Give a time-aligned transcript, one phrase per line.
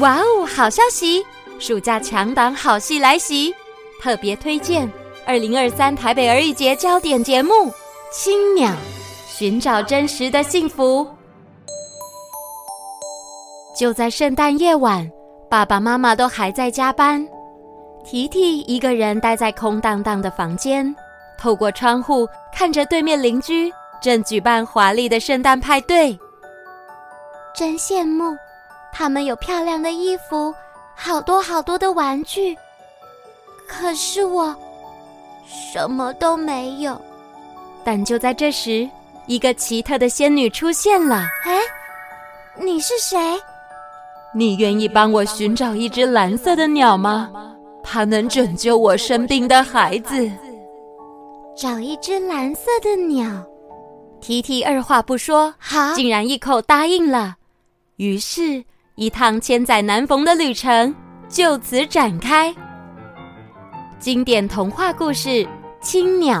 [0.00, 1.26] 哇哦，好消息！
[1.58, 3.52] 暑假强档好戏来袭，
[4.00, 4.88] 特别推荐
[5.26, 7.52] 二零二三台北儿艺节焦点节目
[8.12, 8.70] 《青鸟》，
[9.26, 11.04] 寻找真实的幸福。
[13.76, 15.10] 就在圣诞夜晚，
[15.50, 17.26] 爸爸妈妈都还在加班，
[18.04, 20.94] 提提一个人待在空荡荡的房间，
[21.36, 26.16] 透过窗户看着对面邻居正举办华丽的圣诞派对，
[27.52, 28.36] 真羡慕。
[28.98, 30.52] 他们有漂亮的衣服，
[30.96, 32.58] 好多好多的玩具，
[33.68, 34.52] 可是我
[35.46, 37.00] 什么都没有。
[37.84, 38.90] 但就在这时，
[39.26, 41.28] 一个奇特的仙女出现了。
[41.44, 41.60] 哎，
[42.60, 43.40] 你是谁？
[44.34, 47.30] 你愿意帮我寻找一只蓝色的鸟吗？
[47.84, 50.28] 它能拯救我生病的孩子。
[51.56, 53.24] 找一只蓝色的鸟。
[54.20, 57.36] 提提二话不说，好，竟然一口答应了。
[57.94, 58.64] 于是。
[58.98, 60.92] 一趟千载难逢的旅程
[61.28, 62.52] 就此展开。
[64.00, 65.28] 经典童话故事
[65.80, 66.40] 《青鸟》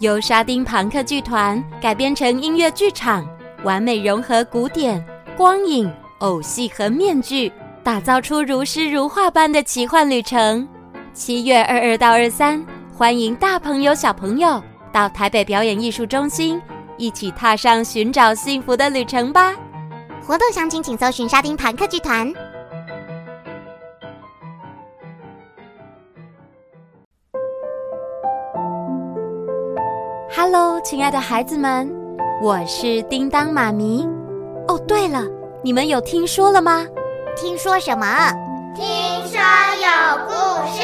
[0.00, 3.26] 由沙丁庞克剧团改编成音乐剧场，
[3.62, 5.02] 完美融合古典、
[5.34, 7.50] 光影、偶戏和面具，
[7.82, 10.68] 打造出如诗如画般的奇幻旅程。
[11.14, 16.60] 七月二二到二三，欢迎大朋友小朋友到台北表演艺术中心，
[16.98, 19.54] 一起踏上寻找幸福的旅程吧。
[20.26, 22.32] 活动详情请搜寻沙丁庞克剧团。
[30.34, 31.94] Hello，亲爱的孩子们，
[32.42, 34.08] 我是叮当妈咪。
[34.66, 35.22] 哦，对了，
[35.62, 36.86] 你们有听说了吗？
[37.36, 38.06] 听说什么？
[38.74, 38.84] 听
[39.26, 39.38] 说
[39.76, 40.82] 有故事。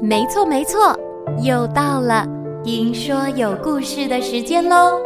[0.00, 0.96] 没错，没错，
[1.42, 2.24] 又到了
[2.62, 5.00] 听说有故事的时间喽。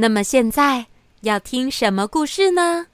[0.00, 0.86] 那么现在
[1.20, 2.86] 要听什么故事呢？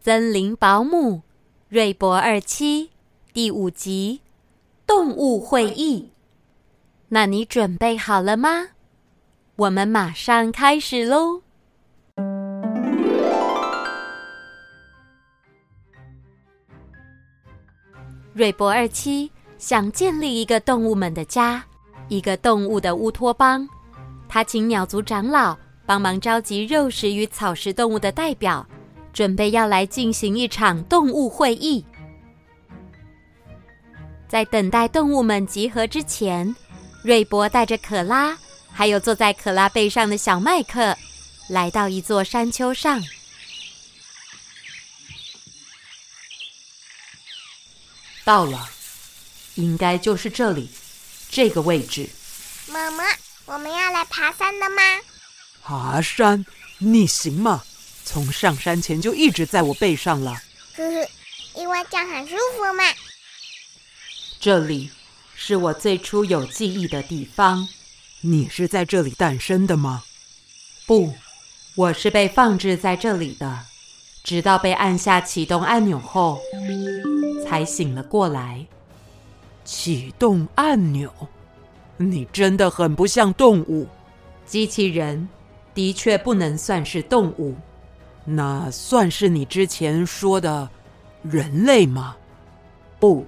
[0.00, 1.22] 森林保姆
[1.68, 2.90] 瑞博二七
[3.32, 4.20] 第五集
[4.86, 6.12] 动物会议。
[7.08, 8.68] 那你准备好了吗？
[9.56, 11.42] 我们马上开始喽。
[18.32, 19.28] 瑞博二七
[19.58, 21.64] 想建立一个动物们的家，
[22.06, 23.68] 一个动物的乌托邦。
[24.28, 25.58] 他请鸟族长老。
[25.88, 28.68] 帮忙召集肉食与草食动物的代表，
[29.10, 31.82] 准备要来进行一场动物会议。
[34.28, 36.54] 在等待动物们集合之前，
[37.02, 38.36] 瑞博带着可拉，
[38.70, 40.94] 还有坐在可拉背上的小麦克，
[41.48, 43.02] 来到一座山丘上。
[48.26, 48.68] 到了，
[49.54, 50.68] 应该就是这里，
[51.30, 52.10] 这个位置。
[52.66, 53.04] 妈妈，
[53.46, 54.82] 我们要来爬山了吗？
[55.68, 56.46] 爬山，
[56.78, 57.62] 你行吗？
[58.02, 60.32] 从上山前就一直在我背上了。
[60.74, 61.06] 呵呵，
[61.54, 62.82] 因为这样很舒服嘛。
[64.40, 64.90] 这里
[65.34, 67.68] 是我最初有记忆的地方。
[68.22, 70.04] 你是在这里诞生的吗？
[70.86, 71.12] 不，
[71.74, 73.66] 我是被放置在这里的，
[74.24, 76.40] 直到被按下启动按钮后，
[77.46, 78.66] 才醒了过来。
[79.66, 81.12] 启动按钮？
[81.98, 83.86] 你真的很不像动物。
[84.46, 85.28] 机器人。
[85.78, 87.54] 的确不能算是动物，
[88.24, 90.68] 那算是你之前说的
[91.22, 92.16] 人类吗？
[92.98, 93.24] 不，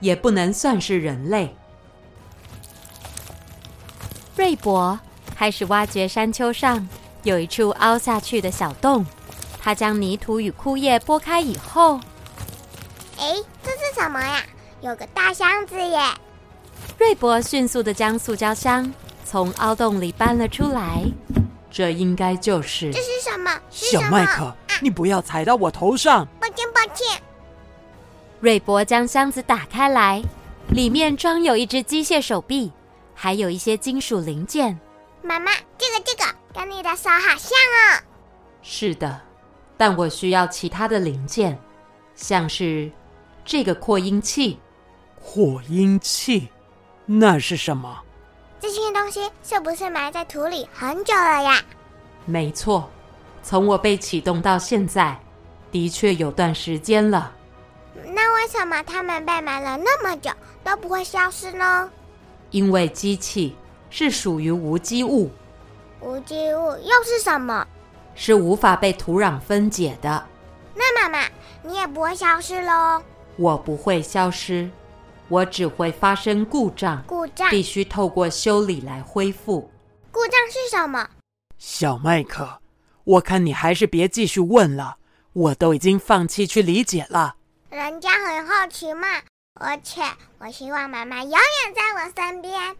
[0.00, 1.56] 也不能算是人类。
[4.36, 5.00] 瑞博
[5.34, 6.86] 开始挖掘山丘上
[7.22, 9.06] 有一处凹下去的小洞，
[9.58, 11.98] 他将泥土与枯叶拨开以后，
[13.16, 14.42] 哎，这是什么呀？
[14.82, 15.98] 有个大箱子耶！
[16.98, 18.92] 瑞博迅速的将塑胶箱
[19.24, 21.02] 从凹洞里搬了出来。
[21.76, 22.90] 这应该就是。
[22.90, 23.50] 这是什么？
[23.70, 24.02] 是什么？
[24.04, 26.26] 小麦克，啊，你不要踩到我头上！
[26.40, 27.22] 抱歉，抱歉。
[28.40, 30.22] 瑞博将箱子打开来，
[30.70, 32.72] 里面装有一只机械手臂，
[33.14, 34.80] 还有一些金属零件。
[35.20, 38.00] 妈妈，这个这个跟你的手好像哦。
[38.62, 39.20] 是的，
[39.76, 41.58] 但我需要其他的零件，
[42.14, 42.90] 像是
[43.44, 44.58] 这个扩音器。
[45.22, 46.48] 扩音器？
[47.04, 48.00] 那是什么？
[49.06, 51.62] 东西是不是埋在土里很久了呀？
[52.24, 52.90] 没错，
[53.40, 55.16] 从我被启动到现在，
[55.70, 57.32] 的确有段时间了。
[58.04, 60.32] 那为什么它们被埋了那么久
[60.64, 61.88] 都不会消失呢？
[62.50, 63.54] 因为机器
[63.90, 65.30] 是属于无机物。
[66.00, 67.64] 无机物又是什么？
[68.16, 70.26] 是无法被土壤分解的。
[70.74, 71.28] 那妈妈，
[71.62, 73.00] 你也不会消失喽？
[73.36, 74.68] 我不会消失。
[75.28, 79.70] 我只会发生故障，故障必须透过修理来恢复。
[80.12, 81.08] 故障是什么？
[81.58, 82.60] 小麦克，
[83.04, 84.98] 我看你还是别继续问了，
[85.32, 87.36] 我都已经放弃去理解了。
[87.70, 89.08] 人家很好奇嘛，
[89.54, 90.00] 而且
[90.38, 92.76] 我希望妈妈永远在我身边。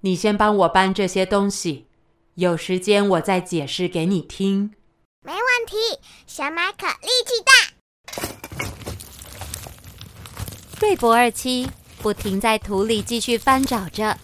[0.00, 1.86] 你先帮我搬这些东西，
[2.34, 4.72] 有时间我再解释给你听。
[5.24, 5.76] 没问题，
[6.26, 8.41] 小麦克力气大。
[10.82, 14.18] 瑞博二七不停在土里继续翻找着，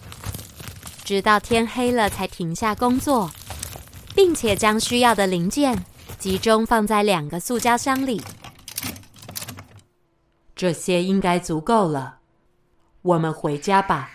[1.05, 3.31] 直到天黑了才停下工作，
[4.13, 5.85] 并且将需要的零件
[6.17, 8.21] 集中放在两个塑胶箱里。
[10.53, 12.17] 这些应该足够了，
[13.03, 14.11] 我们回家吧。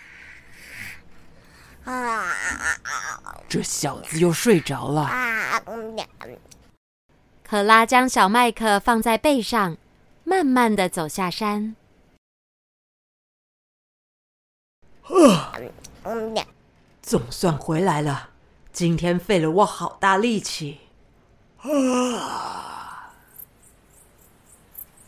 [1.85, 2.27] 啊，
[3.49, 5.01] 这小子又睡着了。
[5.05, 5.63] 啊，
[7.43, 9.79] 可拉将小麦克放在背上，
[10.25, 11.75] 慢慢的走下山。
[15.09, 15.53] 啊
[17.03, 18.31] 总算回来了，
[18.73, 20.81] 今天费了我好大力气。
[21.59, 23.13] 啊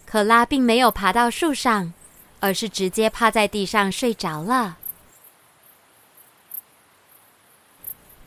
[0.05, 1.93] 可拉并没有爬到树上，
[2.41, 4.77] 而是直接趴在地上睡着了。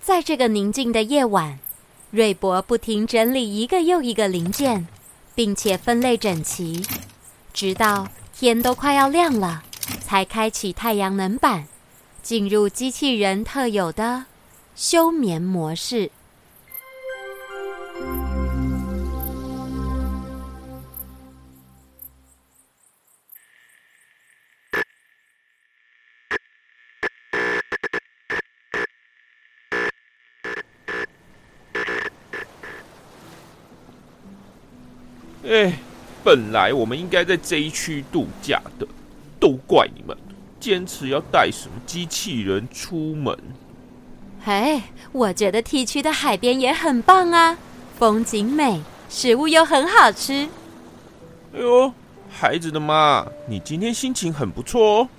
[0.01, 1.60] 在这个宁静的夜晚，
[2.12, 4.88] 瑞博不停整理一个又一个零件，
[5.36, 6.86] 并且分类整齐，
[7.54, 9.63] 直到天都快要亮了，
[10.09, 11.67] 才开启太阳能板，
[12.23, 14.25] 进入机器人特有的
[14.75, 16.09] 休眠模式。
[35.47, 35.77] 哎，
[36.23, 38.88] 本来我们应该在这一区度假的，
[39.39, 40.18] 都怪你们
[40.59, 43.38] 坚持要带什么机器人出门。
[44.45, 44.81] 哎，
[45.12, 47.57] 我觉得 T 区的海边也很棒啊，
[47.97, 50.47] 风景美，食物又很好吃。
[51.53, 51.94] 哎呦，
[52.30, 55.09] 孩子的妈，你今天心情很不错哦。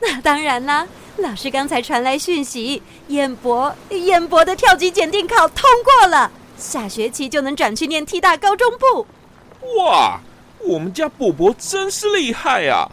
[0.00, 0.86] 那当然啦，
[1.18, 9.06] 老师刚才传来讯息，彦博彦博的跳级检定考通过了，下学期就能转去念 T 大高中部。
[9.78, 10.18] 哇，
[10.60, 12.90] 我们家伯伯真是厉害啊！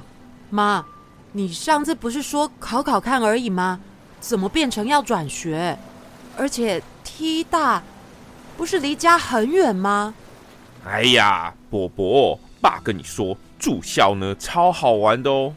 [0.50, 0.86] 妈，
[1.32, 3.80] 你上次不是说考考看而已吗？
[4.20, 5.78] 怎么变成要转学？
[6.38, 7.84] 而且 T 大
[8.56, 10.14] 不是离家很远吗？
[10.86, 15.54] 哎呀，伯伯，爸跟你说，住校呢超好玩的哦。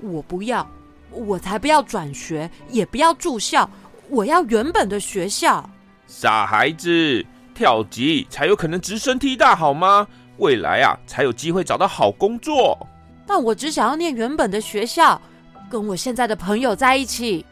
[0.00, 0.68] 我不要，
[1.10, 3.68] 我才不要转学，也不要住校，
[4.08, 5.68] 我要原本的学校。
[6.06, 7.24] 傻孩子，
[7.54, 10.06] 跳级才有可能直升 T 大，好吗？
[10.36, 12.86] 未来啊，才有机会找到好工作。
[13.26, 15.20] 但我只想要念原本的学校，
[15.68, 17.44] 跟我现在的朋友在一起。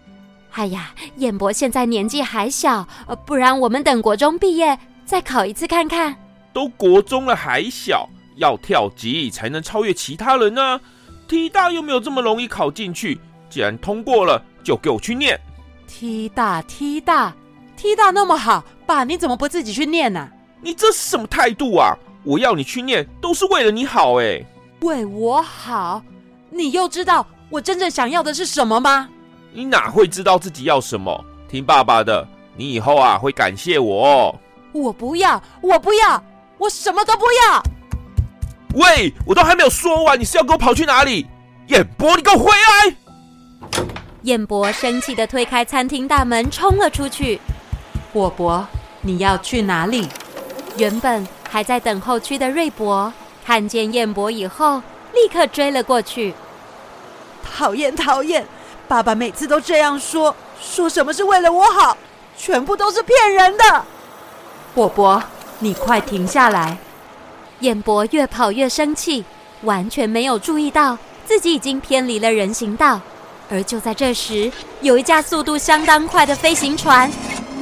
[0.53, 6.15] 哎呀，彦博现在年纪还小，呃，不然我们等国中毕业再考一次看看。
[6.53, 10.81] 都国中了还小，要跳级才能超越其他人呢，啊。
[11.27, 13.19] T 大又没有这么容易考进去，
[13.51, 15.41] 既然通过了，就给我去念。
[15.89, 17.35] T 大，T 大
[17.77, 20.31] ，T 大那么好，爸你怎么不自己去念呢，啊？
[20.61, 21.97] 你这是什么态度啊？
[22.23, 24.45] 我要你去念，都是为了你好哎。
[24.85, 26.03] 为我好？
[26.51, 29.09] 你又知道我真正想要的是什么吗？
[29.53, 31.25] 你哪会知道自己要什么？
[31.49, 34.35] 听爸爸的，你以后啊会感谢我哦。
[34.73, 36.23] 我不要，我不要，
[36.59, 37.63] 我什么都不要。
[38.75, 41.27] 喂，我都还没有说完，你是要给我跑去哪里？
[41.69, 43.83] 彦博，你给我回来！
[44.23, 47.41] 彦博生气的推开餐厅大门，冲了出去。
[48.13, 48.67] 果博，
[49.01, 50.07] 你要去哪里？
[50.77, 53.13] 原本还在等候区的瑞博
[53.45, 54.81] 看见燕博以后，
[55.13, 56.35] 立刻追了过去。
[57.43, 58.47] 讨厌讨厌，
[58.89, 61.97] 爸爸每次都这样说，说什么是为了我好，
[62.37, 63.85] 全部都是骗人的。
[64.75, 65.23] 伯伯，
[65.59, 66.79] 你快停下来！
[67.61, 69.25] 燕博越跑越生气，
[69.63, 70.97] 完全没有注意到
[71.27, 73.01] 自己已经偏离了人行道。
[73.51, 77.11] 而就在这时，有一架速度相当快的飞行船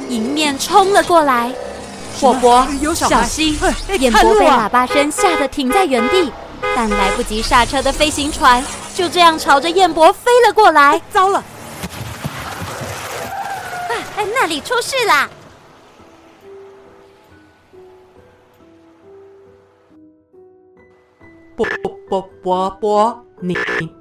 [0.07, 1.53] 迎面冲了过来。
[2.19, 2.65] 伯伯，
[2.95, 3.57] 小心！
[3.99, 6.31] 彦博被喇叭声吓得停在原地，
[6.75, 11.01] 但来不及刹车的飞行船就这样朝着彦博飞了过来。
[11.11, 11.39] 糟了！
[13.89, 15.29] 啊，那里出事了！
[21.55, 23.57] 伯伯伯伯伯，你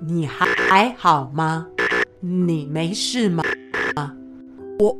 [0.06, 1.66] 你还还好吗？
[2.20, 3.42] 你没事吗？
[3.96, 4.12] 啊，
[4.78, 4.96] 我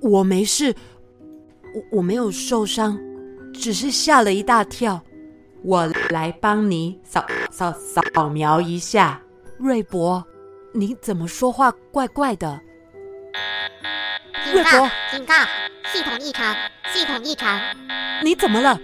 [0.00, 0.74] 我没事。
[1.90, 2.98] 我没有受伤，
[3.52, 5.02] 只是吓了一大跳。
[5.62, 9.20] 我来帮你扫扫扫，扫描一下。
[9.58, 10.24] 瑞博，
[10.72, 12.60] 你怎么说话怪怪的？
[14.52, 14.88] 瑞博！
[15.10, 15.34] 警告！
[15.92, 16.54] 系统异常，
[16.92, 17.60] 系统异常。
[18.22, 18.78] 你怎么了？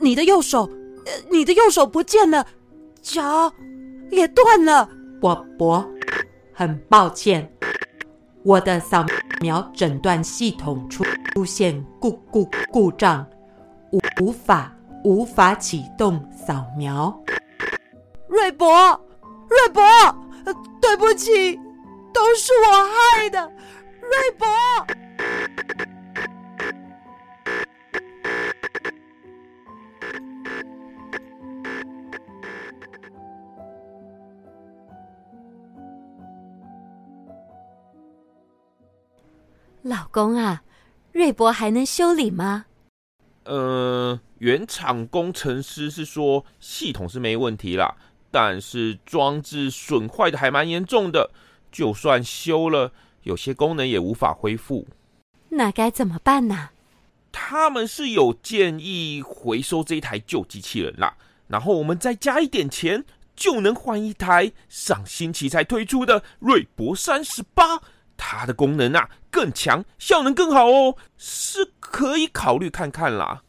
[0.00, 0.70] 你的右手，
[1.06, 2.46] 呃，你的右手不见了，
[3.02, 3.52] 脚
[4.10, 4.88] 也断了。
[5.20, 5.86] 伯伯，
[6.52, 7.52] 很抱歉，
[8.42, 9.04] 我的扫
[9.40, 11.04] 描诊断系统出
[11.34, 13.26] 出现故故故障，
[13.92, 14.72] 无无法
[15.04, 17.14] 无法启动扫描。
[18.28, 18.68] 瑞博，
[19.48, 19.82] 瑞博，
[20.44, 21.54] 呃，对不起，
[22.14, 23.52] 都是我害的，
[24.00, 24.46] 瑞博。
[39.82, 40.62] 老公啊，
[41.12, 42.66] 瑞博还能修理吗？
[43.44, 47.96] 呃，原厂工程师是说系统是没问题啦，
[48.30, 51.30] 但是装置损坏的还蛮严重的，
[51.72, 54.86] 就算修了，有些功能也无法恢复。
[55.48, 56.70] 那该怎么办呢？
[57.32, 61.16] 他们是有建议回收这一台旧机器人啦，
[61.48, 67.80] 然后我们再加一点钱，就能换一台上星期才推出的瑞博三十八。
[68.16, 69.08] 它的功能啊
[69.40, 73.40] 更强，效能更好哦，是可以考虑看看啦。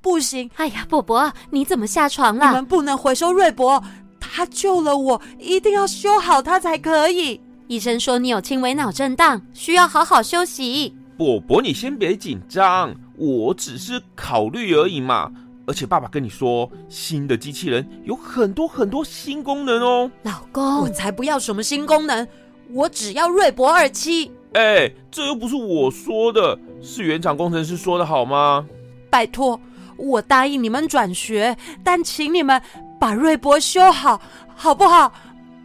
[0.00, 2.46] 不行，哎呀，伯伯，你怎么下床了？
[2.46, 3.82] 你们不能回收瑞博，
[4.18, 7.38] 他救了我，一定要修好他才可以。
[7.68, 10.96] 医生说你有轻微脑震荡，需要好好休息。
[11.18, 15.30] 伯伯，你先别紧张，我只是考虑而已嘛。
[15.66, 20.10] 而且爸爸跟你说，新的机器人有很多很多新功能哦。
[20.22, 22.26] 老公，我才不要什么新功能。
[22.74, 24.30] 我只要瑞博二七。
[24.54, 28.66] 哎，这又不是我说的，是原厂工程师说的好吗？
[29.08, 29.58] 拜托，
[29.96, 32.60] 我答应你们转学，但请你们
[32.98, 34.20] 把瑞博修好，
[34.56, 35.12] 好不好？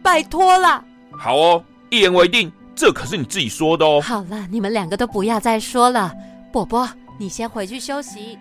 [0.02, 0.84] 拜托了。
[1.10, 2.50] 好哦，一言为定。
[2.74, 4.00] 这可是你自己说的哦。
[4.00, 6.14] 好了，你们两个都不要再说了。
[6.50, 6.88] 伯伯，
[7.18, 8.38] 你先回去休息。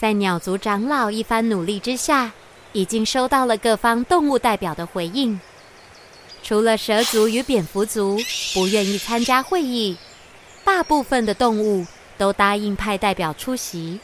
[0.00, 2.32] 在鸟族长老一番努力之下，
[2.72, 5.38] 已经收到了各方动物代表的回应。
[6.42, 8.18] 除了蛇族与蝙蝠族
[8.54, 9.98] 不愿意参加会议，
[10.64, 14.00] 大部分的动物都答应派代表出席。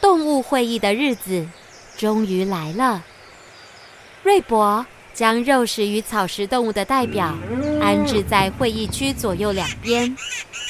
[0.00, 1.46] 动物会议的日子
[1.98, 3.04] 终于来了。
[4.22, 7.36] 瑞博将肉食与草食动物的代表
[7.78, 10.16] 安置在会议区左右两边，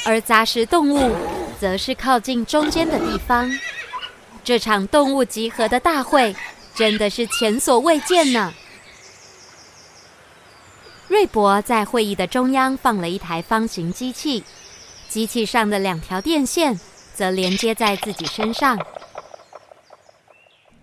[0.05, 1.15] 而杂食动物
[1.61, 3.49] 则是靠近中间的地方。
[4.45, 6.37] 这场动物集合的大会
[6.75, 8.53] 真的是前所未见呢。
[11.09, 14.45] 瑞博在会议的中央放了一台方形机器，
[15.09, 16.79] 机器上的两条电线
[17.15, 18.79] 则连接在自己身上。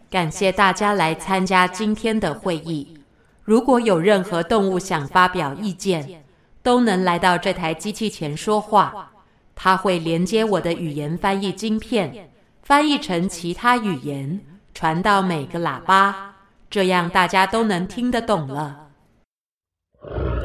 [0.09, 2.97] 感谢大家来参加今天的会议。
[3.43, 6.23] 如果有任何动物想发表意见，
[6.63, 9.11] 都能来到这台机器前说话。
[9.55, 12.30] 它会连接我的语言翻译晶片。
[12.63, 14.39] 翻译成其他语言，
[14.73, 16.33] 传到每个喇叭，
[16.69, 18.87] 这样大家都能听得懂了。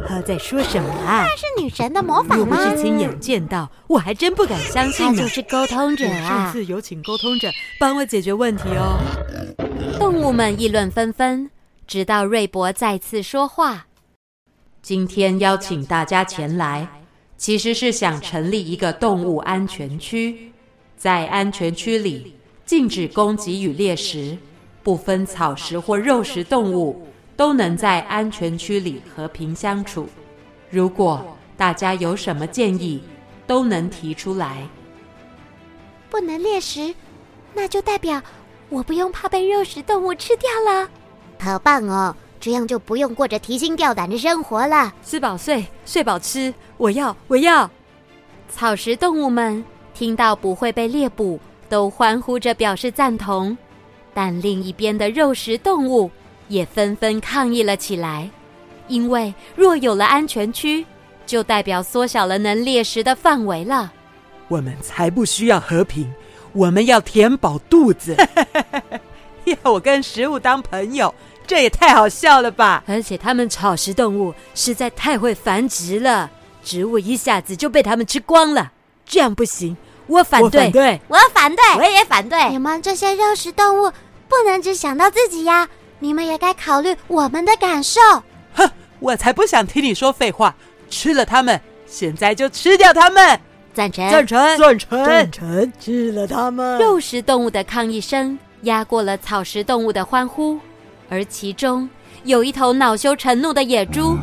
[0.09, 1.25] 他在说什么啊？
[1.25, 2.41] 那是女神的魔法吗？
[2.41, 5.13] 我不是亲眼见到，我还真不敢相信呢。
[5.17, 6.47] 他就是沟通者啊！
[6.47, 8.99] 这次有请沟通者帮我解决问题哦。
[9.99, 11.51] 动物们议论纷纷，
[11.87, 13.87] 直到瑞博再次说话。
[14.81, 16.87] 今天邀请大家前来，
[17.37, 20.53] 其实是想成立一个动物安全区。
[20.97, 22.35] 在安全区里，
[22.65, 24.37] 禁止攻击与猎食，
[24.83, 30.09] 不分草食或肉食动物都能在安全区里和平相处。
[30.71, 33.03] 如果大家有什么建议，
[33.47, 34.67] 都能提出来。
[36.09, 36.95] 不能猎食，
[37.53, 38.23] 那就代表
[38.69, 40.89] 我不用怕被肉食动物吃掉了。
[41.39, 44.93] 好棒哦，这样就不用过着提心吊胆的生活了。
[45.05, 47.71] 吃饱睡，睡饱吃，我要，我要。
[48.49, 49.63] 草食动物们。
[49.97, 53.57] 听到不会被猎捕，都欢呼着表示赞同，
[54.13, 56.11] 但另一边的肉食动物
[56.49, 58.29] 也纷纷抗议了起来，
[58.89, 60.85] 因为若有了安全区，
[61.25, 63.91] 就代表缩小了能猎食的范围了。
[64.49, 66.13] 我们才不需要和平，
[66.53, 68.15] 我们要填饱肚子。
[69.47, 71.15] 要我跟食物当朋友，
[71.47, 72.85] 这也太好笑了吧！
[72.87, 76.31] 而且他们草食动物实在太会繁殖了，
[76.63, 78.73] 植物一下子就被他们吃光了，
[79.07, 79.75] 这样不行。
[80.07, 82.49] 我反对，我反对，我反对，我也反对。
[82.51, 83.91] 你们这些肉食动物
[84.29, 85.69] 不能只想到自己呀！
[85.99, 88.01] 你们也该考虑我们的感受。
[88.55, 88.71] 哼，
[89.01, 90.55] 我才不想听你说废话！
[90.89, 93.41] 吃了它们，现在就吃掉它们！
[93.75, 96.79] 赞成，赞成，赞成，赞成，吃了它们。
[96.79, 100.59] 肉食动物的抗议声压过了草食动物的欢呼，
[101.09, 101.89] 而其中
[102.25, 104.17] 有一头恼羞成怒的野猪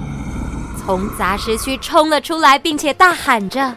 [0.83, 3.75] 从杂食区冲了出来，并且大喊着：“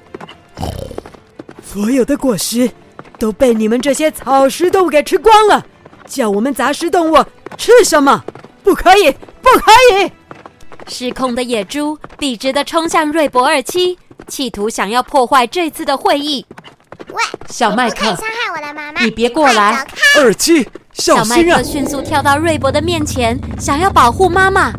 [1.66, 2.70] 所有的果实
[3.18, 5.66] 都被你们这些草食动物给吃光了，
[6.06, 7.24] 叫我们杂食动物
[7.58, 8.24] 吃什么？
[8.62, 10.10] 不可以，不可以！”
[10.88, 13.98] 失控的野猪笔直的冲向瑞博二七。
[14.28, 16.44] 企图想要破坏这次的会议。
[17.12, 19.00] 喂，小麦克，伤害我的妈妈！
[19.04, 19.86] 你别过来！
[20.18, 21.24] 二七，小心啊！
[21.24, 24.72] 小麦克迅速跳到瑞博的面前，想要保护妈妈。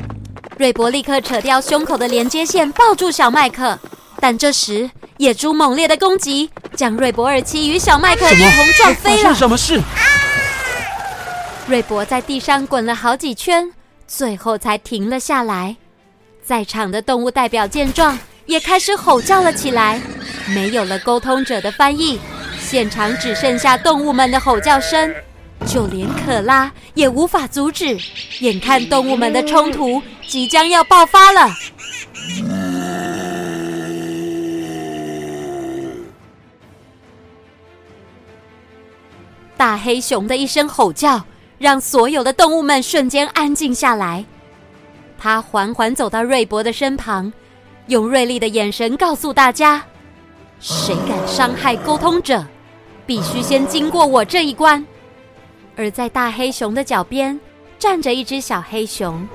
[0.58, 3.80] 瑞博立刻扯掉胸口的连接线，抱住小麦克。
[4.20, 9.36] 但这时，野猪猛烈的攻击将瑞博尔奇与小麦克一同撞飞了。
[9.36, 9.82] 什么事？
[11.68, 13.70] 瑞博在地上滚了好几圈，
[14.08, 15.76] 最后才停了下来。
[16.42, 18.18] 在场的动物代表见状。
[18.48, 20.00] 也开始吼叫了起来，
[20.56, 22.18] 没有了沟通者的翻译，
[22.58, 25.14] 现场只剩下动物们的吼叫声，
[25.66, 27.98] 就连可拉也无法阻止。
[28.40, 31.50] 眼看动物们的冲突即将要爆发了，
[39.58, 41.22] 大黑熊的一声吼叫，
[41.58, 44.24] 让所有的动物们瞬间安静下来。
[45.18, 47.34] 他缓缓走到瑞博的身旁。
[47.88, 49.82] 用锐利的眼神告诉大家
[50.60, 52.46] ：“谁敢伤害沟通者，
[53.06, 54.86] 必须先经过我这一关。”
[55.78, 57.40] 而在大黑熊的脚边
[57.80, 59.26] 站着一只小黑熊，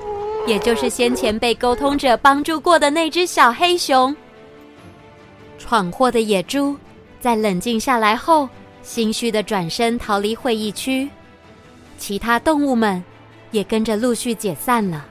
[0.45, 4.15] 也就是先前被沟通者帮助过的那只小黑熊。
[5.57, 6.77] 闯祸的野猪
[7.19, 8.47] 在冷静下来后，
[8.83, 11.09] 心虚的转身逃离会议区，
[11.97, 13.03] 其他动物们
[13.51, 15.05] 也跟着陆续解散了。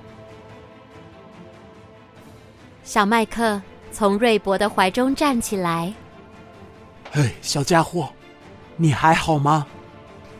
[2.84, 3.60] 小麦克
[3.90, 5.92] 从瑞博的怀中站起来。
[7.10, 8.08] 嘿，小家伙，
[8.76, 9.66] 你还好吗？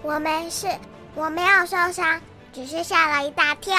[0.03, 0.67] 我没事，
[1.15, 2.21] 我没有受伤，
[2.53, 3.75] 只是吓了一大跳。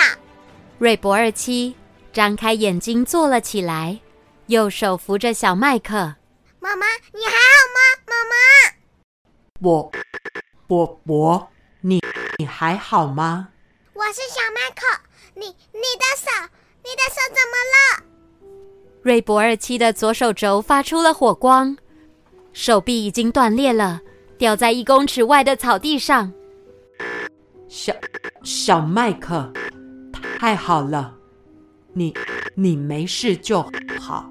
[0.79, 1.75] 瑞博二七
[2.11, 3.99] 张开眼睛坐了起来，
[4.47, 6.15] 右手扶着小麦克。
[6.59, 7.37] 妈妈，你还好
[7.75, 7.79] 吗？
[8.07, 8.35] 妈妈，
[9.63, 9.89] 我，
[10.67, 11.47] 我我，
[11.79, 12.01] 你
[12.37, 13.47] 你还好吗？
[13.93, 14.85] 我是小麦克，
[15.35, 16.29] 你你的手，
[16.83, 18.03] 你的手怎么了？
[19.01, 21.77] 瑞博二七的左手肘发出了火光，
[22.51, 24.01] 手臂已经断裂了，
[24.37, 26.29] 掉在一公尺外的草地上。
[27.69, 27.93] 小
[28.43, 29.49] 小麦克，
[30.39, 31.15] 太好了，
[31.93, 32.13] 你
[32.53, 33.65] 你没事就
[33.97, 34.29] 好。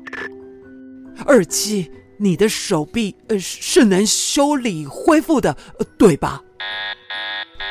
[1.24, 1.90] 二七，
[2.22, 6.40] 你的手臂呃是能修理恢复的，呃，对吧？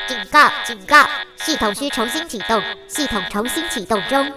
[0.06, 4.30] 警告警告，系统需重新启动，系统重新启动中。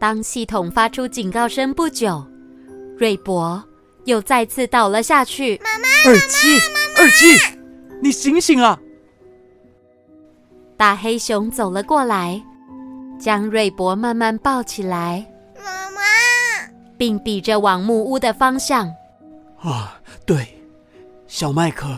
[0.00, 2.26] 当系统发出警告声不久，
[2.96, 3.62] 瑞博
[4.06, 5.60] 又再次倒了下去。
[5.62, 6.58] 妈妈，二七，
[6.96, 7.58] 二七，
[8.00, 8.78] 你醒醒啊！
[10.78, 12.42] 大黑熊走了过来，
[13.20, 15.26] 将瑞博慢慢抱起来。
[16.96, 18.86] 并比着往木屋的方向。
[19.58, 20.46] 啊，对，
[21.26, 21.88] 小麦克，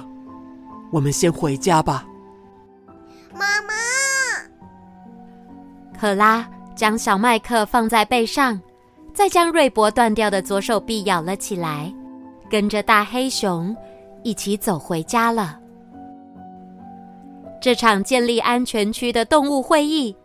[0.90, 2.06] 我们先回家吧。
[3.32, 3.74] 妈妈，
[5.98, 6.48] 可拉。
[6.76, 8.56] 将小麦克放在背上，
[9.12, 11.92] 再将瑞博断掉的左手臂咬了起来，
[12.48, 13.76] 跟着大黑熊
[14.22, 15.58] 一起走回家了。
[17.60, 20.16] 这场建立安全区的动物会议，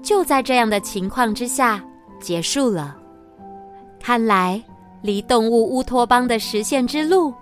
[0.00, 1.84] 就在这样的情况之下
[2.20, 2.96] 结束了。
[4.00, 4.62] 看来，
[5.02, 7.32] 离动物乌托邦的实现之路，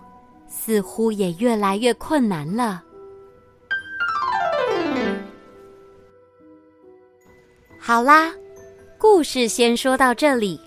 [0.48, 2.82] 似乎也越来越困难了。
[7.78, 8.32] 好啦。
[8.98, 10.58] 故事先说到这里，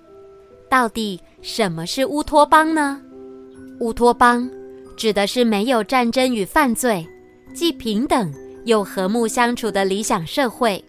[0.69, 3.02] 到底什么是乌托邦呢？
[3.80, 4.47] 乌托邦
[4.95, 7.06] 指的是没有战争与犯罪，
[7.56, 8.32] 既平等
[8.65, 10.82] 又和睦相处的理想社会。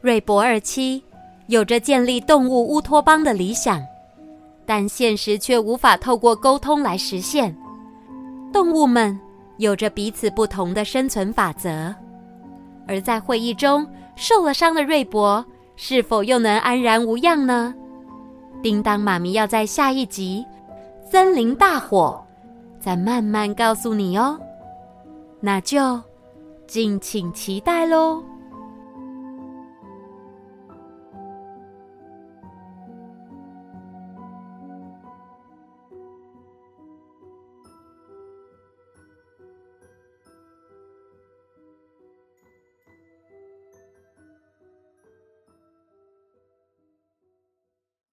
[0.00, 1.00] 瑞博二七
[1.48, 3.78] 有着建立动物乌托邦的理想，
[4.74, 7.54] 但现实却无法透过沟通来实现。
[8.50, 9.20] 动物们
[9.58, 11.94] 有着彼此不同的生存法则，
[12.88, 15.44] 而在会议中受了伤的瑞博。
[15.76, 17.74] 是否又能安然无恙呢？
[18.62, 20.42] 叮当妈咪要在下一集
[21.10, 22.24] 《森林大火》
[22.82, 24.40] 再慢慢告诉你哦，
[25.38, 26.00] 那就
[26.66, 28.24] 敬请期待喽。